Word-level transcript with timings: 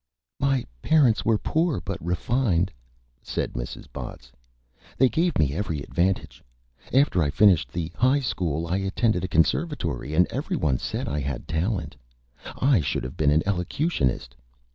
"My 0.39 0.65
Parents 0.81 1.23
were 1.23 1.37
Poor, 1.37 1.79
but 1.79 2.03
Refined," 2.03 2.73
said 3.21 3.53
Mrs. 3.53 3.85
Botts. 3.93 4.31
"They 4.97 5.09
gave 5.09 5.37
me 5.37 5.53
Every 5.53 5.79
Advantage. 5.83 6.43
After 6.91 7.21
I 7.21 7.29
finished 7.29 7.71
the 7.71 7.91
High 7.95 8.21
School 8.21 8.65
I 8.65 8.77
attended 8.77 9.23
a 9.23 9.27
Conservatory, 9.27 10.15
and 10.15 10.25
every 10.31 10.55
one 10.55 10.79
said 10.79 11.07
I 11.07 11.19
had 11.19 11.47
Talent. 11.47 11.95
I 12.55 12.81
should 12.81 13.03
have 13.03 13.15
been 13.15 13.29
an 13.29 13.43
Elocutionist. 13.45 14.35